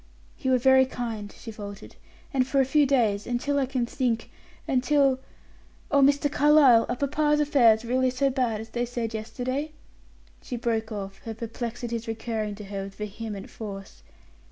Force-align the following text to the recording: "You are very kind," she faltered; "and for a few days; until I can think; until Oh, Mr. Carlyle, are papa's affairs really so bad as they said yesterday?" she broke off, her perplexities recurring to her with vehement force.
"You 0.39 0.51
are 0.55 0.57
very 0.57 0.87
kind," 0.87 1.31
she 1.37 1.51
faltered; 1.51 1.95
"and 2.33 2.47
for 2.47 2.59
a 2.59 2.65
few 2.65 2.87
days; 2.87 3.27
until 3.27 3.59
I 3.59 3.67
can 3.67 3.85
think; 3.85 4.31
until 4.67 5.19
Oh, 5.91 6.01
Mr. 6.01 6.27
Carlyle, 6.27 6.87
are 6.89 6.95
papa's 6.95 7.39
affairs 7.39 7.85
really 7.85 8.09
so 8.09 8.31
bad 8.31 8.59
as 8.59 8.69
they 8.69 8.83
said 8.87 9.13
yesterday?" 9.13 9.73
she 10.41 10.57
broke 10.57 10.91
off, 10.91 11.19
her 11.19 11.35
perplexities 11.35 12.07
recurring 12.07 12.55
to 12.55 12.63
her 12.63 12.85
with 12.85 12.95
vehement 12.95 13.51
force. 13.51 14.01